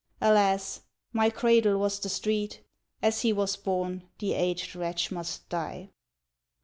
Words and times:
Alas! 0.19 0.81
my 1.13 1.29
cradle 1.29 1.77
was 1.77 1.99
the 1.99 2.09
street! 2.09 2.63
As 3.03 3.21
he 3.21 3.31
was 3.31 3.55
born 3.55 4.09
the 4.17 4.33
aged 4.33 4.75
wretch 4.75 5.11
must 5.11 5.47
die. 5.47 5.91